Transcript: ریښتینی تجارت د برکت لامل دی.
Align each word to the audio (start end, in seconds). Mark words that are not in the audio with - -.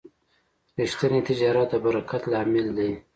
ریښتینی 0.79 1.21
تجارت 1.29 1.69
د 1.71 1.73
برکت 1.85 2.23
لامل 2.31 2.67
دی. 2.77 2.91